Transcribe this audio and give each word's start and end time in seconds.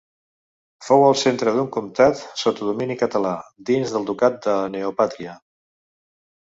Fou 0.85 1.03
el 1.09 1.17
centre 1.23 1.53
d'un 1.57 1.67
comtat 1.75 2.23
sota 2.45 2.71
domini 2.71 2.99
català, 3.05 3.35
dins 3.73 3.95
del 3.97 4.11
Ducat 4.13 4.43
de 4.49 4.59
Neopàtria. 4.79 5.41